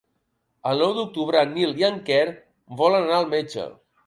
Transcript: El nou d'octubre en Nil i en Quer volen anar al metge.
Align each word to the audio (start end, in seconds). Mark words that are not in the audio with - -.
El 0.71 0.79
nou 0.83 0.95
d'octubre 0.99 1.41
en 1.47 1.53
Nil 1.57 1.77
i 1.83 1.85
en 1.91 2.01
Quer 2.09 2.25
volen 2.81 3.07
anar 3.07 3.21
al 3.23 3.31
metge. 3.37 3.69